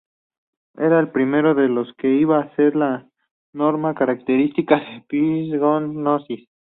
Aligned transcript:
Era 0.79 0.99
el 0.99 1.11
primero 1.11 1.53
de 1.53 1.67
lo 1.69 1.85
que 1.93 2.09
iba 2.09 2.39
a 2.39 2.55
ser 2.55 2.75
la 2.75 3.07
norma 3.53 3.93
característica 3.93 4.79
en 4.79 5.03
Psygnosis. 5.03 6.49